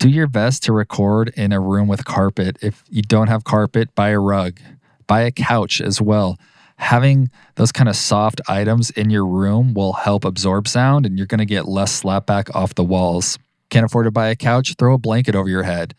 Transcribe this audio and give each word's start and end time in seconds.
Do 0.00 0.08
your 0.08 0.28
best 0.28 0.62
to 0.62 0.72
record 0.72 1.28
in 1.36 1.52
a 1.52 1.60
room 1.60 1.86
with 1.86 2.06
carpet. 2.06 2.56
If 2.62 2.82
you 2.88 3.02
don't 3.02 3.26
have 3.26 3.44
carpet, 3.44 3.94
buy 3.94 4.08
a 4.08 4.18
rug, 4.18 4.58
buy 5.06 5.20
a 5.20 5.30
couch 5.30 5.78
as 5.78 6.00
well. 6.00 6.38
Having 6.78 7.30
those 7.56 7.70
kind 7.70 7.86
of 7.86 7.94
soft 7.94 8.40
items 8.48 8.88
in 8.88 9.10
your 9.10 9.26
room 9.26 9.74
will 9.74 9.92
help 9.92 10.24
absorb 10.24 10.68
sound 10.68 11.04
and 11.04 11.18
you're 11.18 11.26
going 11.26 11.40
to 11.40 11.44
get 11.44 11.68
less 11.68 12.02
slapback 12.02 12.48
off 12.56 12.74
the 12.74 12.82
walls. 12.82 13.38
Can't 13.68 13.84
afford 13.84 14.06
to 14.06 14.10
buy 14.10 14.28
a 14.28 14.36
couch? 14.36 14.74
Throw 14.78 14.94
a 14.94 14.98
blanket 14.98 15.34
over 15.34 15.50
your 15.50 15.64
head. 15.64 15.94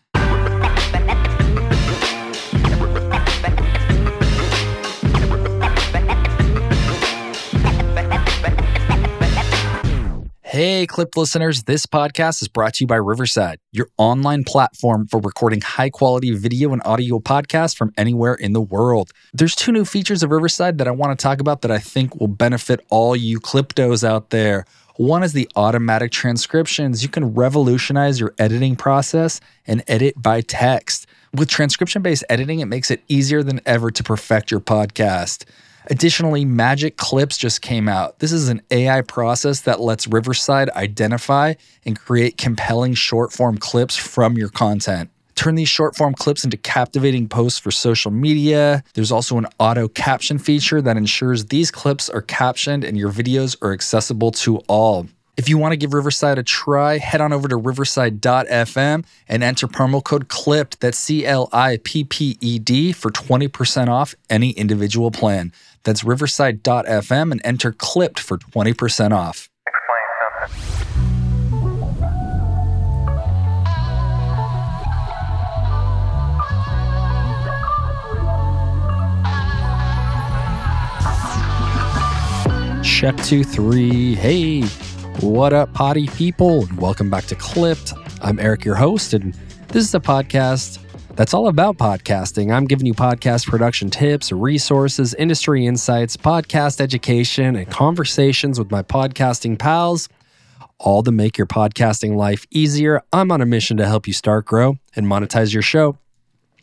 Hey, 10.63 10.85
Clip 10.85 11.17
listeners, 11.17 11.63
this 11.63 11.87
podcast 11.87 12.43
is 12.43 12.47
brought 12.47 12.75
to 12.75 12.83
you 12.83 12.87
by 12.87 12.97
Riverside, 12.97 13.57
your 13.71 13.87
online 13.97 14.43
platform 14.43 15.07
for 15.07 15.19
recording 15.19 15.59
high 15.59 15.89
quality 15.89 16.29
video 16.35 16.71
and 16.71 16.83
audio 16.85 17.17
podcasts 17.17 17.75
from 17.75 17.91
anywhere 17.97 18.35
in 18.35 18.53
the 18.53 18.61
world. 18.61 19.09
There's 19.33 19.55
two 19.55 19.71
new 19.71 19.85
features 19.85 20.21
of 20.21 20.29
Riverside 20.29 20.77
that 20.77 20.87
I 20.87 20.91
want 20.91 21.17
to 21.17 21.23
talk 21.23 21.41
about 21.41 21.63
that 21.63 21.71
I 21.71 21.79
think 21.79 22.19
will 22.19 22.27
benefit 22.27 22.85
all 22.91 23.15
you 23.15 23.39
Cliptos 23.39 24.07
out 24.07 24.29
there. 24.29 24.65
One 24.97 25.23
is 25.23 25.33
the 25.33 25.49
automatic 25.55 26.11
transcriptions. 26.11 27.01
You 27.01 27.09
can 27.09 27.33
revolutionize 27.33 28.19
your 28.19 28.35
editing 28.37 28.75
process 28.75 29.41
and 29.65 29.83
edit 29.87 30.13
by 30.15 30.41
text. 30.41 31.07
With 31.33 31.49
transcription 31.49 32.03
based 32.03 32.23
editing, 32.29 32.59
it 32.59 32.65
makes 32.65 32.91
it 32.91 33.01
easier 33.07 33.41
than 33.41 33.61
ever 33.65 33.89
to 33.89 34.03
perfect 34.03 34.51
your 34.51 34.59
podcast. 34.59 35.43
Additionally, 35.87 36.45
Magic 36.45 36.97
Clips 36.97 37.37
just 37.37 37.61
came 37.61 37.87
out. 37.87 38.19
This 38.19 38.31
is 38.31 38.49
an 38.49 38.61
AI 38.71 39.01
process 39.01 39.61
that 39.61 39.79
lets 39.79 40.07
Riverside 40.07 40.69
identify 40.71 41.55
and 41.85 41.99
create 41.99 42.37
compelling 42.37 42.93
short 42.93 43.31
form 43.31 43.57
clips 43.57 43.97
from 43.97 44.37
your 44.37 44.49
content. 44.49 45.09
Turn 45.35 45.55
these 45.55 45.69
short 45.69 45.95
form 45.95 46.13
clips 46.13 46.43
into 46.43 46.57
captivating 46.57 47.27
posts 47.27 47.57
for 47.57 47.71
social 47.71 48.11
media. 48.11 48.83
There's 48.93 49.11
also 49.11 49.37
an 49.39 49.47
auto 49.59 49.87
caption 49.87 50.37
feature 50.37 50.81
that 50.83 50.97
ensures 50.97 51.47
these 51.47 51.71
clips 51.71 52.09
are 52.09 52.21
captioned 52.21 52.83
and 52.83 52.95
your 52.95 53.11
videos 53.11 53.55
are 53.63 53.73
accessible 53.73 54.31
to 54.31 54.57
all. 54.67 55.07
If 55.37 55.47
you 55.47 55.57
want 55.57 55.71
to 55.71 55.77
give 55.77 55.93
Riverside 55.93 56.37
a 56.37 56.43
try, 56.43 56.97
head 56.97 57.21
on 57.21 57.31
over 57.31 57.47
to 57.47 57.55
riverside.fm 57.55 59.05
and 59.29 59.43
enter 59.43 59.67
promo 59.67 60.03
code 60.03 60.27
CLIPPED, 60.27 60.77
that's 60.79 60.97
C 60.97 61.25
L 61.25 61.47
I 61.53 61.79
P 61.83 62.03
P 62.03 62.37
E 62.41 62.59
D, 62.59 62.91
for 62.91 63.11
20% 63.11 63.87
off 63.87 64.13
any 64.29 64.51
individual 64.51 65.09
plan. 65.09 65.53
That's 65.83 66.03
riverside.fm 66.03 67.31
and 67.31 67.41
enter 67.43 67.71
CLIPPED 67.71 68.19
for 68.19 68.37
20% 68.37 69.11
off. 69.11 69.49
Check 82.83 83.17
two, 83.23 83.43
three. 83.43 84.13
Hey, 84.13 84.61
what 85.19 85.53
up, 85.53 85.71
potty 85.73 86.07
people? 86.07 86.67
Welcome 86.77 87.09
back 87.09 87.25
to 87.25 87.35
Clipped. 87.35 87.93
I'm 88.21 88.39
Eric, 88.39 88.65
your 88.65 88.75
host, 88.75 89.13
and 89.13 89.33
this 89.67 89.85
is 89.85 89.93
a 89.93 89.99
podcast 89.99 90.79
that's 91.15 91.33
all 91.33 91.47
about 91.47 91.77
podcasting. 91.77 92.51
I'm 92.51 92.65
giving 92.65 92.87
you 92.87 92.93
podcast 92.93 93.47
production 93.47 93.89
tips, 93.89 94.31
resources, 94.31 95.13
industry 95.13 95.65
insights, 95.67 96.17
podcast 96.17 96.81
education, 96.81 97.55
and 97.55 97.69
conversations 97.69 98.57
with 98.57 98.71
my 98.71 98.81
podcasting 98.81 99.59
pals, 99.59 100.09
all 100.79 101.03
to 101.03 101.11
make 101.11 101.37
your 101.37 101.47
podcasting 101.47 102.15
life 102.15 102.47
easier. 102.49 103.03
I'm 103.13 103.31
on 103.31 103.41
a 103.41 103.45
mission 103.45 103.77
to 103.77 103.85
help 103.85 104.07
you 104.07 104.13
start, 104.13 104.45
grow, 104.45 104.77
and 104.95 105.05
monetize 105.05 105.53
your 105.53 105.61
show. 105.61 105.97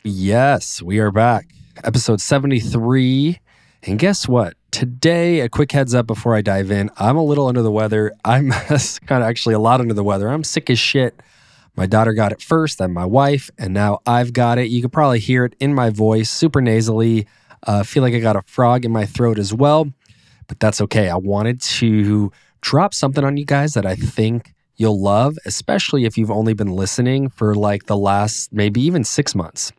Yes, 0.03 0.83
we 0.83 0.99
are 0.99 1.13
back. 1.13 1.47
Episode 1.85 2.21
73. 2.21 3.39
And 3.85 3.99
guess 3.99 4.27
what? 4.27 4.55
Today, 4.71 5.41
a 5.41 5.49
quick 5.49 5.73
heads 5.73 5.95
up 5.95 6.07
before 6.07 6.35
I 6.35 6.43
dive 6.43 6.71
in. 6.71 6.91
I'm 6.99 7.17
a 7.17 7.23
little 7.23 7.47
under 7.47 7.63
the 7.63 7.71
weather. 7.71 8.13
I'm 8.25 8.51
kind 8.51 9.23
of 9.23 9.29
actually 9.29 9.55
a 9.55 9.59
lot 9.59 9.81
under 9.81 9.95
the 9.95 10.05
weather. 10.05 10.29
I'm 10.29 10.45
sick 10.45 10.69
as 10.71 10.79
shit. 10.79 11.19
My 11.75 11.87
daughter 11.87 12.13
got 12.13 12.33
it 12.33 12.43
first, 12.43 12.79
then 12.79 12.93
my 12.93 13.05
wife, 13.05 13.51
and 13.57 13.73
now 13.73 14.01
I've 14.05 14.33
got 14.33 14.59
it. 14.59 14.69
You 14.69 14.81
can 14.81 14.91
probably 14.91 15.21
hear 15.21 15.45
it 15.45 15.55
in 15.61 15.75
my 15.75 15.91
voice, 15.91 16.29
super 16.29 16.61
nasally. 16.61 17.27
Uh, 17.67 17.83
feel 17.83 18.03
like 18.03 18.15
I 18.15 18.19
got 18.19 18.37
a 18.37 18.43
frog 18.43 18.85
in 18.85 18.93
my 18.93 19.07
throat 19.07 19.39
as 19.39 19.55
well, 19.55 19.89
but 20.49 20.59
that's 20.59 20.81
okay. 20.83 21.09
I 21.09 21.17
wanted 21.17 21.61
to 21.63 22.33
drop 22.61 22.95
something 22.95 23.25
on 23.25 23.37
you 23.37 23.45
guys 23.45 23.75
that 23.75 23.87
I 23.87 23.95
think 23.95 24.55
you'll 24.77 25.01
love, 25.01 25.39
especially 25.45 26.05
if 26.05 26.19
you've 26.19 26.31
only 26.31 26.53
been 26.53 26.73
listening 26.73 27.29
for 27.29 27.55
like 27.55 27.87
the 27.87 27.97
last 27.97 28.53
maybe 28.53 28.81
even 28.81 29.05
six 29.05 29.35
months. 29.35 29.73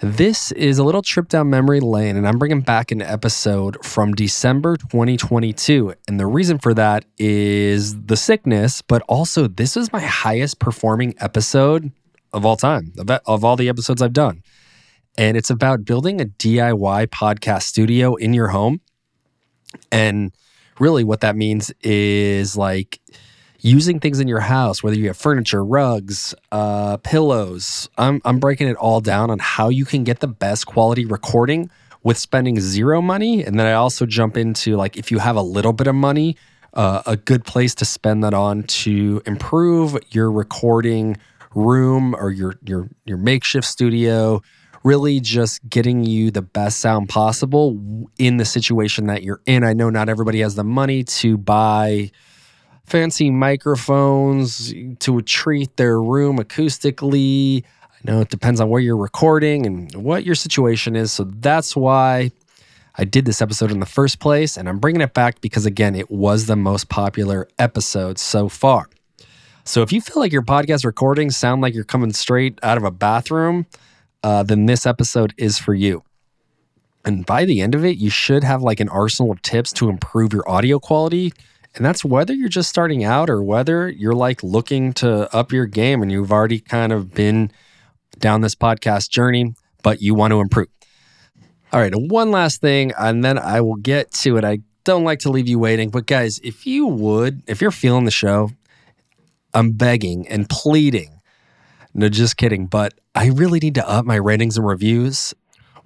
This 0.00 0.52
is 0.52 0.78
a 0.78 0.84
little 0.84 1.02
trip 1.02 1.28
down 1.28 1.50
memory 1.50 1.80
lane, 1.80 2.16
and 2.16 2.26
I'm 2.26 2.38
bringing 2.38 2.60
back 2.60 2.90
an 2.90 3.00
episode 3.00 3.82
from 3.84 4.12
December 4.12 4.76
2022. 4.76 5.94
And 6.08 6.18
the 6.18 6.26
reason 6.26 6.58
for 6.58 6.74
that 6.74 7.04
is 7.16 8.02
the 8.02 8.16
sickness, 8.16 8.82
but 8.82 9.02
also 9.08 9.46
this 9.46 9.76
is 9.76 9.92
my 9.92 10.00
highest 10.00 10.58
performing 10.58 11.14
episode 11.18 11.92
of 12.32 12.44
all 12.44 12.56
time, 12.56 12.92
of, 12.98 13.08
of 13.24 13.44
all 13.44 13.56
the 13.56 13.68
episodes 13.68 14.02
I've 14.02 14.12
done. 14.12 14.42
And 15.16 15.36
it's 15.36 15.50
about 15.50 15.84
building 15.84 16.20
a 16.20 16.26
DIY 16.26 17.06
podcast 17.06 17.62
studio 17.62 18.16
in 18.16 18.34
your 18.34 18.48
home. 18.48 18.80
And 19.92 20.32
really, 20.80 21.04
what 21.04 21.20
that 21.20 21.36
means 21.36 21.72
is 21.82 22.56
like, 22.56 23.00
using 23.64 23.98
things 23.98 24.20
in 24.20 24.28
your 24.28 24.40
house, 24.40 24.82
whether 24.82 24.94
you 24.94 25.06
have 25.06 25.16
furniture, 25.16 25.64
rugs, 25.64 26.34
uh, 26.52 26.98
pillows. 26.98 27.88
I'm, 27.96 28.20
I'm 28.24 28.38
breaking 28.38 28.68
it 28.68 28.76
all 28.76 29.00
down 29.00 29.30
on 29.30 29.38
how 29.38 29.70
you 29.70 29.86
can 29.86 30.04
get 30.04 30.20
the 30.20 30.28
best 30.28 30.66
quality 30.66 31.06
recording 31.06 31.70
with 32.02 32.18
spending 32.18 32.60
zero 32.60 33.00
money. 33.00 33.42
And 33.42 33.58
then 33.58 33.66
I 33.66 33.72
also 33.72 34.04
jump 34.04 34.36
into 34.36 34.76
like 34.76 34.98
if 34.98 35.10
you 35.10 35.18
have 35.18 35.36
a 35.36 35.42
little 35.42 35.72
bit 35.72 35.86
of 35.86 35.94
money, 35.94 36.36
uh, 36.74 37.02
a 37.06 37.16
good 37.16 37.46
place 37.46 37.74
to 37.76 37.86
spend 37.86 38.22
that 38.22 38.34
on 38.34 38.64
to 38.64 39.22
improve 39.24 39.96
your 40.10 40.30
recording 40.30 41.16
room 41.54 42.14
or 42.16 42.30
your 42.30 42.56
your 42.64 42.88
your 43.04 43.16
makeshift 43.16 43.64
studio 43.64 44.42
really 44.82 45.20
just 45.20 45.66
getting 45.70 46.04
you 46.04 46.30
the 46.30 46.42
best 46.42 46.80
sound 46.80 47.08
possible 47.08 48.10
in 48.18 48.36
the 48.36 48.44
situation 48.44 49.06
that 49.06 49.22
you're 49.22 49.40
in. 49.46 49.64
I 49.64 49.72
know 49.72 49.88
not 49.88 50.10
everybody 50.10 50.40
has 50.40 50.56
the 50.56 50.64
money 50.64 51.04
to 51.04 51.38
buy 51.38 52.10
fancy 52.84 53.30
microphones 53.30 54.72
to 55.00 55.22
treat 55.22 55.76
their 55.76 56.00
room 56.00 56.38
acoustically. 56.38 57.64
I 57.82 57.96
know 58.04 58.20
it 58.20 58.28
depends 58.28 58.60
on 58.60 58.68
where 58.68 58.80
you're 58.80 58.96
recording 58.96 59.66
and 59.66 59.94
what 59.94 60.24
your 60.24 60.34
situation 60.34 60.94
is. 60.96 61.12
So 61.12 61.24
that's 61.24 61.74
why 61.74 62.30
I 62.96 63.04
did 63.04 63.24
this 63.24 63.42
episode 63.42 63.70
in 63.70 63.80
the 63.80 63.86
first 63.86 64.20
place. 64.20 64.56
And 64.56 64.68
I'm 64.68 64.78
bringing 64.78 65.00
it 65.00 65.14
back 65.14 65.40
because, 65.40 65.66
again, 65.66 65.94
it 65.94 66.10
was 66.10 66.46
the 66.46 66.56
most 66.56 66.88
popular 66.88 67.48
episode 67.58 68.18
so 68.18 68.48
far. 68.48 68.88
So 69.64 69.82
if 69.82 69.92
you 69.92 70.00
feel 70.00 70.20
like 70.20 70.32
your 70.32 70.42
podcast 70.42 70.84
recordings 70.84 71.36
sound 71.36 71.62
like 71.62 71.74
you're 71.74 71.84
coming 71.84 72.12
straight 72.12 72.58
out 72.62 72.76
of 72.76 72.84
a 72.84 72.90
bathroom, 72.90 73.66
uh, 74.22 74.42
then 74.42 74.66
this 74.66 74.84
episode 74.84 75.32
is 75.38 75.58
for 75.58 75.74
you. 75.74 76.04
And 77.06 77.24
by 77.24 77.44
the 77.44 77.60
end 77.60 77.74
of 77.74 77.84
it, 77.84 77.96
you 77.96 78.10
should 78.10 78.44
have 78.44 78.62
like 78.62 78.80
an 78.80 78.88
arsenal 78.88 79.32
of 79.32 79.40
tips 79.42 79.72
to 79.74 79.88
improve 79.88 80.32
your 80.32 80.48
audio 80.48 80.78
quality 80.78 81.32
and 81.74 81.84
that's 81.84 82.04
whether 82.04 82.32
you're 82.32 82.48
just 82.48 82.68
starting 82.68 83.04
out 83.04 83.28
or 83.28 83.42
whether 83.42 83.88
you're 83.88 84.14
like 84.14 84.42
looking 84.42 84.92
to 84.94 85.34
up 85.34 85.52
your 85.52 85.66
game 85.66 86.02
and 86.02 86.12
you've 86.12 86.32
already 86.32 86.60
kind 86.60 86.92
of 86.92 87.12
been 87.12 87.50
down 88.18 88.40
this 88.42 88.54
podcast 88.54 89.10
journey, 89.10 89.54
but 89.82 90.00
you 90.00 90.14
want 90.14 90.30
to 90.30 90.40
improve. 90.40 90.68
All 91.72 91.80
right, 91.80 91.92
one 91.92 92.30
last 92.30 92.60
thing, 92.60 92.92
and 92.96 93.24
then 93.24 93.36
I 93.36 93.60
will 93.60 93.74
get 93.74 94.12
to 94.12 94.36
it. 94.36 94.44
I 94.44 94.60
don't 94.84 95.02
like 95.02 95.18
to 95.20 95.30
leave 95.30 95.48
you 95.48 95.58
waiting, 95.58 95.90
but 95.90 96.06
guys, 96.06 96.38
if 96.44 96.66
you 96.66 96.86
would, 96.86 97.42
if 97.48 97.60
you're 97.60 97.72
feeling 97.72 98.04
the 98.04 98.12
show, 98.12 98.50
I'm 99.52 99.72
begging 99.72 100.28
and 100.28 100.48
pleading. 100.48 101.20
No, 101.92 102.08
just 102.08 102.36
kidding, 102.36 102.66
but 102.66 102.94
I 103.14 103.28
really 103.28 103.58
need 103.58 103.74
to 103.76 103.88
up 103.88 104.04
my 104.04 104.16
ratings 104.16 104.56
and 104.56 104.66
reviews. 104.66 105.34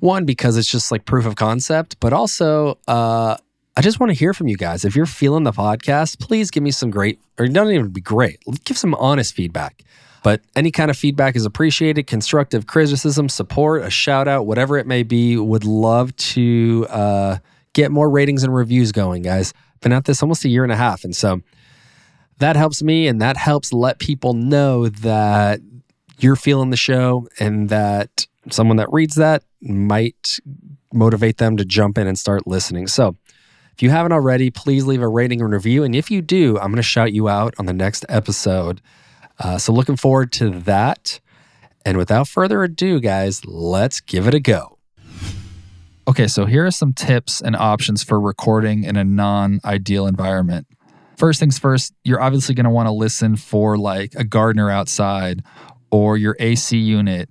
One, 0.00 0.26
because 0.26 0.56
it's 0.56 0.70
just 0.70 0.92
like 0.92 1.06
proof 1.06 1.26
of 1.26 1.36
concept, 1.36 1.98
but 2.00 2.12
also, 2.12 2.78
uh, 2.86 3.36
I 3.78 3.80
just 3.80 4.00
want 4.00 4.10
to 4.10 4.18
hear 4.18 4.34
from 4.34 4.48
you 4.48 4.56
guys. 4.56 4.84
If 4.84 4.96
you're 4.96 5.06
feeling 5.06 5.44
the 5.44 5.52
podcast, 5.52 6.18
please 6.18 6.50
give 6.50 6.64
me 6.64 6.72
some 6.72 6.90
great, 6.90 7.20
or 7.38 7.46
don't 7.46 7.70
even 7.70 7.90
be 7.90 8.00
great, 8.00 8.42
give 8.64 8.76
some 8.76 8.92
honest 8.96 9.34
feedback. 9.34 9.84
But 10.24 10.40
any 10.56 10.72
kind 10.72 10.90
of 10.90 10.96
feedback 10.96 11.36
is 11.36 11.46
appreciated. 11.46 12.08
Constructive 12.08 12.66
criticism, 12.66 13.28
support, 13.28 13.84
a 13.84 13.90
shout 13.90 14.26
out, 14.26 14.46
whatever 14.46 14.78
it 14.78 14.88
may 14.88 15.04
be. 15.04 15.36
Would 15.36 15.62
love 15.62 16.16
to 16.16 16.88
uh, 16.90 17.38
get 17.72 17.92
more 17.92 18.10
ratings 18.10 18.42
and 18.42 18.52
reviews 18.52 18.90
going, 18.90 19.22
guys. 19.22 19.54
Been 19.80 19.92
at 19.92 20.06
this 20.06 20.24
almost 20.24 20.44
a 20.44 20.48
year 20.48 20.64
and 20.64 20.72
a 20.72 20.76
half. 20.76 21.04
And 21.04 21.14
so 21.14 21.40
that 22.38 22.56
helps 22.56 22.82
me 22.82 23.06
and 23.06 23.22
that 23.22 23.36
helps 23.36 23.72
let 23.72 24.00
people 24.00 24.34
know 24.34 24.88
that 24.88 25.60
you're 26.18 26.34
feeling 26.34 26.70
the 26.70 26.76
show 26.76 27.28
and 27.38 27.68
that 27.68 28.26
someone 28.50 28.78
that 28.78 28.88
reads 28.90 29.14
that 29.14 29.44
might 29.62 30.40
motivate 30.92 31.36
them 31.36 31.56
to 31.58 31.64
jump 31.64 31.96
in 31.96 32.08
and 32.08 32.18
start 32.18 32.44
listening. 32.44 32.88
So 32.88 33.14
if 33.78 33.82
you 33.82 33.90
haven't 33.90 34.10
already, 34.10 34.50
please 34.50 34.86
leave 34.86 35.02
a 35.02 35.06
rating 35.06 35.40
and 35.40 35.52
review. 35.52 35.84
And 35.84 35.94
if 35.94 36.10
you 36.10 36.20
do, 36.20 36.58
I'm 36.58 36.72
going 36.72 36.78
to 36.78 36.82
shout 36.82 37.12
you 37.12 37.28
out 37.28 37.54
on 37.60 37.66
the 37.66 37.72
next 37.72 38.04
episode. 38.08 38.80
Uh, 39.38 39.56
so, 39.56 39.72
looking 39.72 39.94
forward 39.94 40.32
to 40.32 40.50
that. 40.62 41.20
And 41.84 41.96
without 41.96 42.26
further 42.26 42.64
ado, 42.64 42.98
guys, 42.98 43.44
let's 43.46 44.00
give 44.00 44.26
it 44.26 44.34
a 44.34 44.40
go. 44.40 44.78
Okay, 46.08 46.26
so 46.26 46.44
here 46.44 46.66
are 46.66 46.72
some 46.72 46.92
tips 46.92 47.40
and 47.40 47.54
options 47.54 48.02
for 48.02 48.18
recording 48.18 48.82
in 48.82 48.96
a 48.96 49.04
non 49.04 49.60
ideal 49.64 50.08
environment. 50.08 50.66
First 51.16 51.38
things 51.38 51.56
first, 51.56 51.94
you're 52.02 52.20
obviously 52.20 52.56
going 52.56 52.64
to 52.64 52.70
want 52.70 52.88
to 52.88 52.92
listen 52.92 53.36
for 53.36 53.78
like 53.78 54.12
a 54.16 54.24
gardener 54.24 54.72
outside 54.72 55.44
or 55.92 56.16
your 56.16 56.36
AC 56.40 56.76
unit, 56.76 57.30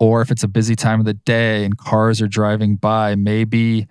or 0.00 0.22
if 0.22 0.30
it's 0.30 0.42
a 0.42 0.48
busy 0.48 0.74
time 0.74 1.00
of 1.00 1.04
the 1.04 1.12
day 1.12 1.66
and 1.66 1.76
cars 1.76 2.22
are 2.22 2.28
driving 2.28 2.76
by, 2.76 3.14
maybe 3.14 3.88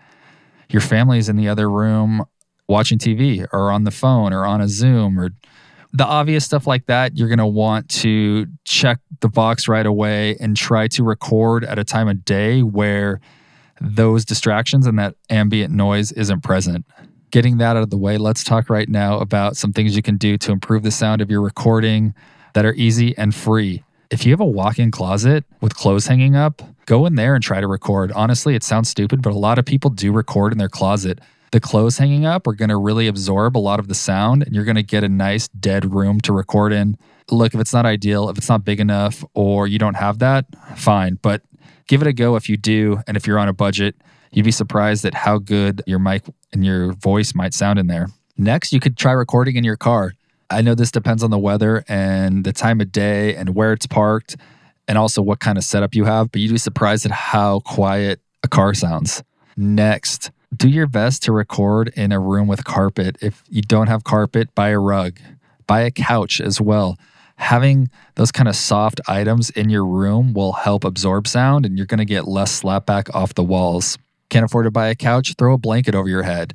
your 0.74 0.82
family's 0.82 1.30
in 1.30 1.36
the 1.36 1.48
other 1.48 1.70
room 1.70 2.26
watching 2.68 2.98
TV 2.98 3.46
or 3.52 3.72
on 3.72 3.84
the 3.84 3.92
phone 3.92 4.34
or 4.34 4.46
on 4.46 4.62
a 4.62 4.68
Zoom 4.68 5.20
or 5.20 5.30
the 5.94 6.06
obvious 6.06 6.46
stuff 6.46 6.66
like 6.66 6.86
that, 6.86 7.18
you're 7.18 7.28
going 7.28 7.38
to 7.38 7.46
want 7.46 7.90
to 7.90 8.48
check 8.64 9.00
the 9.20 9.28
box 9.28 9.68
right 9.68 9.86
away 9.86 10.38
and 10.40 10.56
try 10.56 10.88
to 10.88 11.04
record 11.04 11.66
at 11.66 11.78
a 11.78 11.84
time 11.84 12.08
of 12.08 12.24
day 12.24 12.64
where 12.64 13.20
those 13.82 14.24
distractions 14.24 14.88
and 14.88 14.98
that 15.00 15.16
ambient 15.30 15.74
noise 15.74 16.12
isn't 16.14 16.42
present. 16.42 16.86
Getting 17.32 17.58
that 17.58 17.76
out 17.76 17.84
of 17.84 17.90
the 17.90 17.98
way, 17.98 18.18
let's 18.18 18.44
talk 18.44 18.70
right 18.70 18.88
now 18.88 19.20
about 19.20 19.58
some 19.58 19.74
things 19.74 19.96
you 19.96 20.02
can 20.02 20.18
do 20.18 20.38
to 20.38 20.52
improve 20.52 20.84
the 20.84 20.92
sound 20.92 21.22
of 21.22 21.30
your 21.30 21.42
recording 21.42 22.14
that 22.54 22.66
are 22.66 22.74
easy 22.74 23.18
and 23.18 23.34
free. 23.34 23.84
If 24.10 24.26
you 24.26 24.32
have 24.32 24.42
a 24.42 24.46
walk 24.46 24.80
in 24.80 24.92
closet 24.92 25.46
with 25.62 25.76
clothes 25.76 26.08
hanging 26.08 26.36
up, 26.36 26.62
go 26.86 27.06
in 27.06 27.16
there 27.16 27.36
and 27.36 27.44
try 27.44 27.62
to 27.62 27.68
record. 27.68 28.12
Honestly, 28.14 28.56
it 28.56 28.64
sounds 28.64 28.90
stupid, 28.90 29.22
but 29.22 29.34
a 29.34 29.38
lot 29.38 29.60
of 29.60 29.66
people 29.66 29.90
do 29.90 30.12
record 30.12 30.52
in 30.52 30.58
their 30.58 30.70
closet 30.70 31.20
the 31.52 31.60
clothes 31.60 31.98
hanging 31.98 32.26
up 32.26 32.48
are 32.48 32.54
going 32.54 32.70
to 32.70 32.78
really 32.78 33.08
absorb 33.08 33.58
a 33.58 33.60
lot 33.60 33.80
of 33.80 33.90
the 33.90 33.94
sound 33.94 34.44
and 34.44 34.56
you're 34.56 34.64
going 34.64 34.76
to 34.76 34.84
get 34.84 35.04
a 35.04 35.10
nice 35.10 35.50
dead 35.50 35.94
room 35.94 36.20
to 36.22 36.34
record 36.34 36.72
in. 36.72 36.98
Look, 37.30 37.54
if 37.54 37.60
it's 37.60 37.74
not 37.74 37.86
ideal, 37.86 38.30
if 38.30 38.38
it's 38.38 38.50
not 38.50 38.64
big 38.64 38.80
enough 38.80 39.24
or 39.34 39.68
you 39.68 39.78
don't 39.78 39.96
have 39.96 40.20
that, 40.20 40.46
fine, 40.78 41.20
but 41.22 41.42
give 41.88 42.02
it 42.02 42.08
a 42.08 42.14
go 42.14 42.36
if 42.38 42.48
you 42.48 42.56
do 42.56 43.02
and 43.06 43.18
if 43.18 43.28
you're 43.28 43.38
on 43.38 43.50
a 43.50 43.54
budget, 43.54 43.96
you'd 44.32 44.46
be 44.46 44.52
surprised 44.52 45.04
at 45.04 45.14
how 45.14 45.38
good 45.38 45.82
your 45.86 46.00
mic 46.00 46.24
and 46.54 46.66
your 46.66 46.94
voice 46.94 47.36
might 47.36 47.54
sound 47.54 47.78
in 47.78 47.88
there. 47.88 48.08
Next, 48.38 48.72
you 48.72 48.80
could 48.80 48.98
try 48.98 49.12
recording 49.12 49.58
in 49.58 49.66
your 49.66 49.78
car. 49.78 50.14
I 50.50 50.62
know 50.62 50.74
this 50.74 50.92
depends 50.92 51.22
on 51.22 51.32
the 51.32 51.40
weather 51.40 51.84
and 51.88 52.46
the 52.46 52.54
time 52.54 52.80
of 52.80 52.92
day 52.92 53.36
and 53.36 53.56
where 53.56 53.74
it's 53.74 53.88
parked 53.88 54.38
and 54.88 54.98
also 54.98 55.22
what 55.22 55.40
kind 55.40 55.58
of 55.58 55.64
setup 55.64 55.96
you 55.96 56.06
have, 56.06 56.32
but 56.32 56.42
you'd 56.42 56.52
be 56.52 56.58
surprised 56.58 57.06
at 57.06 57.12
how 57.12 57.60
quiet 57.62 58.20
a 58.44 58.48
car 58.48 58.74
sounds. 58.74 59.24
Next, 59.56 60.32
do 60.56 60.68
your 60.68 60.88
best 60.88 61.24
to 61.24 61.32
record 61.32 61.94
in 61.96 62.12
a 62.12 62.20
room 62.20 62.48
with 62.48 62.64
carpet. 62.64 63.18
If 63.22 63.44
you 63.50 63.62
don't 63.62 63.88
have 63.88 64.04
carpet, 64.04 64.54
buy 64.56 64.70
a 64.70 64.80
rug, 64.80 65.20
buy 65.68 65.82
a 65.82 65.92
couch 65.92 66.42
as 66.42 66.60
well. 66.60 66.98
Having 67.38 67.90
those 68.16 68.32
kind 68.32 68.48
of 68.48 68.56
soft 68.56 69.02
items 69.08 69.50
in 69.50 69.70
your 69.70 69.86
room 69.86 70.34
will 70.34 70.52
help 70.52 70.84
absorb 70.84 71.28
sound 71.28 71.66
and 71.66 71.78
you're 71.78 71.88
going 71.88 71.98
to 71.98 72.06
get 72.06 72.28
less 72.28 72.62
slapback 72.62 73.14
off 73.16 73.34
the 73.34 73.44
walls. 73.44 73.98
Can't 74.30 74.46
afford 74.46 74.66
to 74.66 74.72
buy 74.72 74.88
a 74.88 74.96
couch? 74.96 75.34
Throw 75.38 75.54
a 75.54 75.58
blanket 75.58 75.96
over 75.96 76.08
your 76.08 76.24
head. 76.24 76.54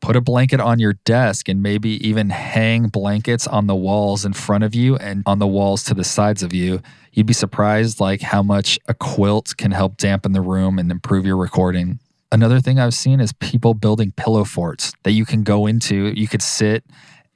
Put 0.00 0.16
a 0.16 0.20
blanket 0.20 0.60
on 0.60 0.78
your 0.78 0.94
desk 1.04 1.48
and 1.48 1.62
maybe 1.62 2.06
even 2.06 2.30
hang 2.30 2.88
blankets 2.88 3.46
on 3.46 3.66
the 3.66 3.74
walls 3.74 4.24
in 4.24 4.32
front 4.32 4.64
of 4.64 4.74
you 4.74 4.96
and 4.96 5.22
on 5.26 5.38
the 5.38 5.46
walls 5.46 5.82
to 5.84 5.94
the 5.94 6.04
sides 6.04 6.42
of 6.42 6.52
you. 6.52 6.82
You'd 7.12 7.26
be 7.26 7.32
surprised 7.32 8.00
like 8.00 8.20
how 8.20 8.42
much 8.42 8.78
a 8.86 8.94
quilt 8.94 9.54
can 9.56 9.70
help 9.70 9.96
dampen 9.96 10.32
the 10.32 10.40
room 10.40 10.78
and 10.78 10.90
improve 10.90 11.24
your 11.24 11.36
recording. 11.36 12.00
Another 12.32 12.60
thing 12.60 12.80
I've 12.80 12.94
seen 12.94 13.20
is 13.20 13.32
people 13.34 13.74
building 13.74 14.12
pillow 14.16 14.44
forts 14.44 14.92
that 15.04 15.12
you 15.12 15.24
can 15.24 15.44
go 15.44 15.66
into. 15.66 16.12
You 16.18 16.26
could 16.26 16.42
sit 16.42 16.84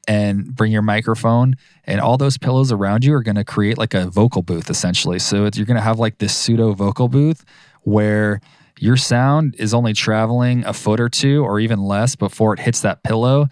and 0.09 0.57
bring 0.57 0.73
your 0.73 0.83
microphone, 0.83 1.55
and 1.85 2.01
all 2.01 2.17
those 2.17 2.39
pillows 2.39 2.73
around 2.73 3.05
you 3.05 3.15
are 3.15 3.23
going 3.23 3.37
to 3.37 3.45
create 3.45 3.77
like 3.77 3.93
a 3.95 4.07
vocal 4.07 4.43
booth 4.43 4.71
essentially. 4.71 5.19
So 5.19 5.49
you're 5.55 5.67
going 5.67 5.77
to 5.77 5.83
have 5.83 5.99
like 5.99 6.19
this 6.19 6.35
pseudo 6.35 6.73
vocal 6.73 7.09
booth 7.09 7.45
where 7.83 8.41
your 8.83 8.97
sound 8.97 9.57
is 9.59 9.75
only 9.75 9.93
traveling 9.93 10.65
a 10.65 10.73
foot 10.73 11.01
or 11.01 11.09
two 11.09 11.45
or 11.45 11.61
even 11.61 11.81
less 11.81 12.17
before 12.17 12.55
it 12.55 12.61
hits 12.61 12.81
that 12.83 13.03
pillow 13.03 13.49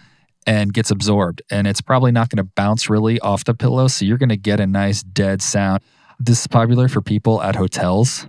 and 0.47 0.73
gets 0.73 0.91
absorbed. 0.91 1.43
And 1.51 1.67
it's 1.67 1.81
probably 1.81 2.13
not 2.13 2.29
going 2.29 2.45
to 2.45 2.51
bounce 2.55 2.89
really 2.89 3.19
off 3.21 3.45
the 3.45 3.55
pillow. 3.55 3.89
So 3.89 4.05
you're 4.05 4.19
going 4.19 4.29
to 4.29 4.37
get 4.37 4.61
a 4.61 4.67
nice 4.67 5.03
dead 5.03 5.43
sound. 5.43 5.83
This 6.19 6.41
is 6.41 6.47
popular 6.47 6.89
for 6.89 7.03
people 7.03 7.43
at 7.43 7.57
hotels 7.57 8.27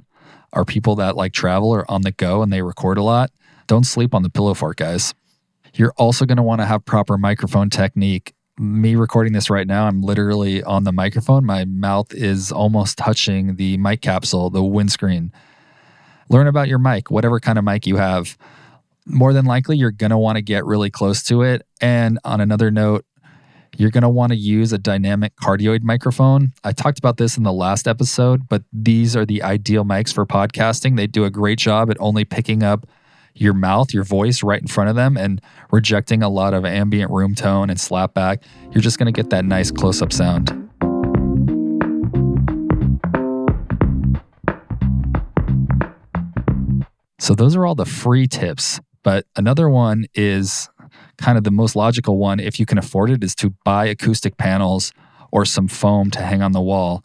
are 0.53 0.65
people 0.65 0.95
that 0.95 1.15
like 1.15 1.33
travel 1.33 1.69
or 1.69 1.89
on 1.89 2.01
the 2.01 2.11
go 2.11 2.41
and 2.41 2.51
they 2.51 2.61
record 2.61 2.97
a 2.97 3.03
lot. 3.03 3.31
Don't 3.67 3.85
sleep 3.85 4.15
on 4.15 4.23
the 4.23 4.29
pillow 4.29 4.53
fort, 4.53 4.77
guys. 4.77 5.13
You're 5.73 5.93
also 5.97 6.25
going 6.25 6.37
to 6.37 6.43
want 6.43 6.61
to 6.61 6.65
have 6.65 6.85
proper 6.85 7.17
microphone 7.17 7.69
technique. 7.69 8.33
Me 8.57 8.95
recording 8.95 9.33
this 9.33 9.49
right 9.49 9.67
now, 9.67 9.85
I'm 9.85 10.01
literally 10.01 10.63
on 10.63 10.83
the 10.83 10.91
microphone. 10.91 11.45
My 11.45 11.65
mouth 11.65 12.13
is 12.13 12.51
almost 12.51 12.97
touching 12.97 13.57
the 13.57 13.77
mic 13.77 14.01
capsule, 14.01 14.49
the 14.49 14.63
windscreen. 14.63 15.31
Learn 16.29 16.47
about 16.47 16.67
your 16.67 16.79
mic, 16.79 17.09
whatever 17.09 17.39
kind 17.39 17.57
of 17.57 17.63
mic 17.63 17.87
you 17.87 17.97
have. 17.97 18.37
More 19.05 19.33
than 19.33 19.45
likely, 19.45 19.77
you're 19.77 19.91
going 19.91 20.09
to 20.09 20.17
want 20.17 20.35
to 20.35 20.41
get 20.41 20.65
really 20.65 20.89
close 20.89 21.23
to 21.23 21.41
it. 21.43 21.65
And 21.79 22.19
on 22.25 22.41
another 22.41 22.71
note, 22.71 23.05
you're 23.77 23.91
going 23.91 24.03
to 24.03 24.09
want 24.09 24.31
to 24.31 24.37
use 24.37 24.73
a 24.73 24.77
dynamic 24.77 25.35
cardioid 25.35 25.83
microphone. 25.83 26.51
I 26.63 26.71
talked 26.71 26.99
about 26.99 27.17
this 27.17 27.37
in 27.37 27.43
the 27.43 27.53
last 27.53 27.87
episode, 27.87 28.49
but 28.49 28.63
these 28.73 29.15
are 29.15 29.25
the 29.25 29.43
ideal 29.43 29.85
mics 29.85 30.13
for 30.13 30.25
podcasting. 30.25 30.97
They 30.97 31.07
do 31.07 31.25
a 31.25 31.29
great 31.29 31.59
job 31.59 31.89
at 31.91 31.97
only 31.99 32.25
picking 32.25 32.63
up 32.63 32.87
your 33.35 33.53
mouth, 33.53 33.93
your 33.93 34.03
voice 34.03 34.41
right 34.41 34.61
in 34.61 34.67
front 34.67 34.89
of 34.89 34.95
them 34.95 35.15
and 35.15 35.41
rejecting 35.71 36.23
a 36.23 36.29
lot 36.29 36.53
of 36.53 36.65
ambient 36.65 37.11
room 37.11 37.35
tone 37.35 37.69
and 37.69 37.79
slapback. 37.79 38.41
You're 38.71 38.81
just 38.81 38.97
going 38.97 39.13
to 39.13 39.15
get 39.15 39.29
that 39.29 39.45
nice 39.45 39.69
close 39.69 40.01
up 40.01 40.11
sound. 40.11 40.66
So, 47.27 47.35
those 47.35 47.57
are 47.57 47.65
all 47.65 47.75
the 47.75 47.83
free 47.83 48.25
tips. 48.25 48.79
But 49.03 49.25
another 49.35 49.69
one 49.69 50.05
is 50.15 50.69
kind 51.17 51.37
of 51.37 51.43
the 51.43 51.51
most 51.51 51.75
logical 51.75 52.17
one, 52.17 52.39
if 52.39 52.57
you 52.57 52.65
can 52.65 52.77
afford 52.77 53.09
it, 53.09 53.21
is 53.21 53.35
to 53.35 53.49
buy 53.65 53.87
acoustic 53.87 54.37
panels 54.37 54.93
or 55.29 55.43
some 55.43 55.67
foam 55.67 56.09
to 56.11 56.21
hang 56.21 56.41
on 56.41 56.53
the 56.53 56.61
wall. 56.61 57.03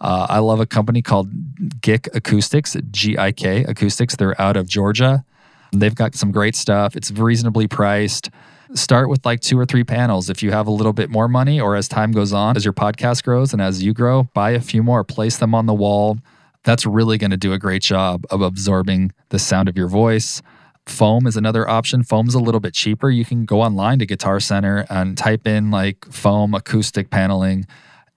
Uh, 0.00 0.28
I 0.30 0.38
love 0.38 0.60
a 0.60 0.66
company 0.66 1.02
called 1.02 1.32
GIK 1.80 2.06
Acoustics, 2.14 2.76
G 2.92 3.18
I 3.18 3.32
K 3.32 3.64
Acoustics. 3.64 4.14
They're 4.14 4.40
out 4.40 4.56
of 4.56 4.68
Georgia. 4.68 5.24
They've 5.72 5.92
got 5.92 6.14
some 6.14 6.30
great 6.30 6.54
stuff. 6.54 6.94
It's 6.94 7.10
reasonably 7.10 7.66
priced. 7.66 8.30
Start 8.74 9.08
with 9.08 9.26
like 9.26 9.40
two 9.40 9.58
or 9.58 9.66
three 9.66 9.82
panels. 9.82 10.30
If 10.30 10.40
you 10.40 10.52
have 10.52 10.68
a 10.68 10.70
little 10.70 10.92
bit 10.92 11.10
more 11.10 11.26
money, 11.26 11.60
or 11.60 11.74
as 11.74 11.88
time 11.88 12.12
goes 12.12 12.32
on, 12.32 12.56
as 12.56 12.64
your 12.64 12.74
podcast 12.74 13.24
grows 13.24 13.52
and 13.52 13.60
as 13.60 13.82
you 13.82 13.92
grow, 13.92 14.22
buy 14.34 14.50
a 14.50 14.60
few 14.60 14.84
more, 14.84 15.02
place 15.02 15.36
them 15.36 15.52
on 15.52 15.66
the 15.66 15.74
wall. 15.74 16.16
That's 16.64 16.84
really 16.84 17.18
going 17.18 17.30
to 17.30 17.36
do 17.36 17.52
a 17.52 17.58
great 17.58 17.82
job 17.82 18.24
of 18.30 18.42
absorbing 18.42 19.12
the 19.30 19.38
sound 19.38 19.68
of 19.68 19.76
your 19.76 19.88
voice. 19.88 20.42
Foam 20.86 21.26
is 21.26 21.36
another 21.36 21.68
option. 21.68 22.02
Foam's 22.02 22.34
a 22.34 22.38
little 22.38 22.60
bit 22.60 22.74
cheaper. 22.74 23.10
You 23.10 23.24
can 23.24 23.44
go 23.44 23.60
online 23.60 23.98
to 23.98 24.06
Guitar 24.06 24.40
Center 24.40 24.86
and 24.88 25.16
type 25.16 25.46
in 25.46 25.70
like 25.70 26.04
foam 26.10 26.54
acoustic 26.54 27.10
paneling. 27.10 27.66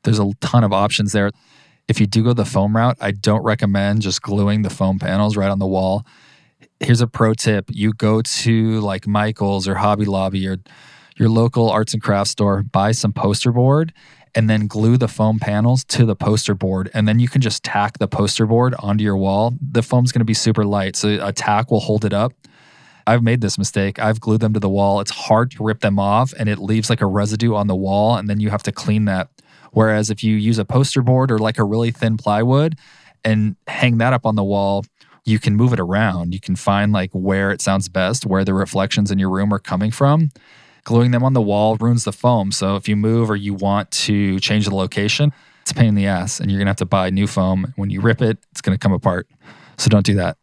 There's 0.03 0.19
a 0.19 0.31
ton 0.39 0.63
of 0.63 0.73
options 0.73 1.11
there. 1.11 1.31
If 1.87 1.99
you 1.99 2.07
do 2.07 2.23
go 2.23 2.33
the 2.33 2.45
foam 2.45 2.75
route, 2.75 2.97
I 3.01 3.11
don't 3.11 3.43
recommend 3.43 4.01
just 4.01 4.21
gluing 4.21 4.61
the 4.61 4.69
foam 4.69 4.99
panels 4.99 5.35
right 5.35 5.49
on 5.49 5.59
the 5.59 5.67
wall. 5.67 6.05
Here's 6.79 7.01
a 7.01 7.07
pro 7.07 7.33
tip. 7.33 7.65
You 7.69 7.93
go 7.93 8.21
to 8.21 8.79
like 8.79 9.05
Michael's 9.05 9.67
or 9.67 9.75
Hobby 9.75 10.05
Lobby 10.05 10.47
or 10.47 10.57
your 11.17 11.29
local 11.29 11.69
arts 11.69 11.93
and 11.93 12.01
crafts 12.01 12.31
store, 12.31 12.63
buy 12.63 12.93
some 12.93 13.11
poster 13.11 13.51
board 13.51 13.93
and 14.33 14.49
then 14.49 14.67
glue 14.67 14.97
the 14.97 15.07
foam 15.07 15.39
panels 15.39 15.83
to 15.85 16.05
the 16.05 16.15
poster 16.15 16.53
board. 16.53 16.89
And 16.93 17.07
then 17.07 17.19
you 17.19 17.27
can 17.27 17.41
just 17.41 17.63
tack 17.63 17.99
the 17.99 18.07
poster 18.07 18.45
board 18.45 18.75
onto 18.79 19.03
your 19.03 19.17
wall. 19.17 19.53
The 19.61 19.83
foam's 19.83 20.11
going 20.11 20.21
to 20.21 20.25
be 20.25 20.33
super 20.33 20.63
light. 20.63 20.95
So 20.95 21.19
a 21.21 21.33
tack 21.33 21.69
will 21.69 21.81
hold 21.81 22.05
it 22.05 22.13
up 22.13 22.33
I've 23.07 23.23
made 23.23 23.41
this 23.41 23.57
mistake. 23.57 23.99
I've 23.99 24.19
glued 24.19 24.41
them 24.41 24.53
to 24.53 24.59
the 24.59 24.69
wall. 24.69 24.99
It's 24.99 25.11
hard 25.11 25.51
to 25.51 25.63
rip 25.63 25.81
them 25.81 25.99
off 25.99 26.33
and 26.37 26.47
it 26.47 26.59
leaves 26.59 26.89
like 26.89 27.01
a 27.01 27.05
residue 27.05 27.55
on 27.55 27.67
the 27.67 27.75
wall 27.75 28.15
and 28.15 28.29
then 28.29 28.39
you 28.39 28.49
have 28.49 28.63
to 28.63 28.71
clean 28.71 29.05
that. 29.05 29.29
Whereas 29.71 30.09
if 30.09 30.23
you 30.23 30.35
use 30.35 30.57
a 30.57 30.65
poster 30.65 31.01
board 31.01 31.31
or 31.31 31.39
like 31.39 31.57
a 31.57 31.63
really 31.63 31.91
thin 31.91 32.17
plywood 32.17 32.77
and 33.23 33.55
hang 33.67 33.97
that 33.99 34.13
up 34.13 34.25
on 34.25 34.35
the 34.35 34.43
wall, 34.43 34.85
you 35.23 35.39
can 35.39 35.55
move 35.55 35.71
it 35.71 35.79
around. 35.79 36.33
You 36.33 36.39
can 36.39 36.55
find 36.55 36.91
like 36.91 37.11
where 37.11 37.51
it 37.51 37.61
sounds 37.61 37.87
best, 37.87 38.25
where 38.25 38.43
the 38.43 38.53
reflections 38.53 39.11
in 39.11 39.19
your 39.19 39.29
room 39.29 39.53
are 39.53 39.59
coming 39.59 39.91
from. 39.91 40.29
Gluing 40.83 41.11
them 41.11 41.23
on 41.23 41.33
the 41.33 41.41
wall 41.41 41.77
ruins 41.77 42.05
the 42.05 42.11
foam. 42.11 42.51
So 42.51 42.75
if 42.75 42.87
you 42.87 42.95
move 42.95 43.29
or 43.29 43.35
you 43.35 43.53
want 43.53 43.91
to 43.91 44.39
change 44.39 44.65
the 44.65 44.75
location, 44.75 45.31
it's 45.61 45.71
a 45.71 45.75
pain 45.75 45.89
in 45.89 45.95
the 45.95 46.07
ass 46.07 46.39
and 46.39 46.49
you're 46.49 46.57
going 46.57 46.65
to 46.65 46.71
have 46.71 46.77
to 46.77 46.85
buy 46.85 47.09
new 47.11 47.27
foam. 47.27 47.73
When 47.75 47.89
you 47.89 48.01
rip 48.01 48.21
it, 48.21 48.39
it's 48.51 48.61
going 48.61 48.75
to 48.75 48.79
come 48.79 48.93
apart. 48.93 49.27
So 49.77 49.89
don't 49.89 50.05
do 50.05 50.15
that. 50.15 50.37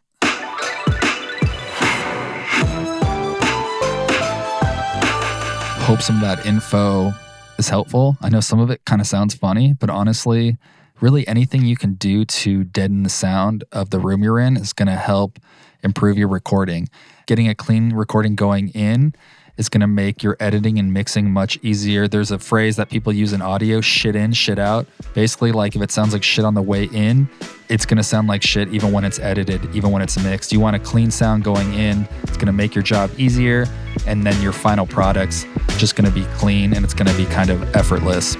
hope 5.89 6.03
some 6.03 6.17
of 6.17 6.21
that 6.21 6.45
info 6.45 7.11
is 7.57 7.67
helpful. 7.67 8.15
I 8.21 8.29
know 8.29 8.41
some 8.41 8.59
of 8.59 8.69
it 8.69 8.85
kind 8.85 9.01
of 9.01 9.07
sounds 9.07 9.33
funny, 9.33 9.73
but 9.73 9.89
honestly, 9.89 10.55
really 11.01 11.27
anything 11.27 11.65
you 11.65 11.75
can 11.75 11.95
do 11.95 12.25
to 12.25 12.63
deaden 12.63 13.01
the 13.01 13.09
sound 13.09 13.63
of 13.71 13.89
the 13.89 13.97
room 13.97 14.21
you're 14.21 14.39
in 14.39 14.55
is 14.55 14.71
going 14.71 14.87
to 14.87 14.95
help 14.95 15.39
improve 15.81 16.15
your 16.15 16.27
recording. 16.27 16.89
Getting 17.25 17.49
a 17.49 17.55
clean 17.55 17.91
recording 17.91 18.35
going 18.35 18.69
in 18.69 19.15
It's 19.59 19.67
going 19.67 19.81
to 19.81 19.87
make 19.87 20.23
your 20.23 20.37
editing 20.39 20.79
and 20.79 20.93
mixing 20.93 21.31
much 21.31 21.59
easier. 21.61 22.07
There's 22.07 22.31
a 22.31 22.39
phrase 22.39 22.77
that 22.77 22.89
people 22.89 23.11
use 23.11 23.33
in 23.33 23.41
audio 23.41 23.81
shit 23.81 24.15
in, 24.15 24.31
shit 24.31 24.57
out. 24.57 24.87
Basically, 25.13 25.51
like 25.51 25.75
if 25.75 25.81
it 25.81 25.91
sounds 25.91 26.13
like 26.13 26.23
shit 26.23 26.45
on 26.45 26.53
the 26.53 26.61
way 26.61 26.85
in, 26.85 27.27
it's 27.67 27.85
going 27.85 27.97
to 27.97 28.03
sound 28.03 28.29
like 28.29 28.41
shit 28.41 28.69
even 28.69 28.93
when 28.93 29.03
it's 29.03 29.19
edited, 29.19 29.75
even 29.75 29.91
when 29.91 30.01
it's 30.01 30.17
mixed. 30.23 30.53
You 30.53 30.61
want 30.61 30.77
a 30.77 30.79
clean 30.79 31.11
sound 31.11 31.43
going 31.43 31.73
in. 31.73 32.07
It's 32.23 32.37
going 32.37 32.47
to 32.47 32.53
make 32.53 32.73
your 32.73 32.85
job 32.85 33.11
easier. 33.17 33.67
And 34.07 34.25
then 34.25 34.41
your 34.41 34.53
final 34.53 34.87
product's 34.87 35.45
just 35.77 35.97
going 35.97 36.09
to 36.09 36.15
be 36.15 36.23
clean 36.37 36.73
and 36.73 36.85
it's 36.85 36.93
going 36.93 37.07
to 37.07 37.17
be 37.17 37.25
kind 37.25 37.49
of 37.49 37.61
effortless. 37.75 38.37